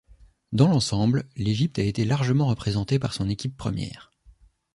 [0.51, 4.11] Dans l'ensemble, l'Égypte a été largement représentée par son équipe première.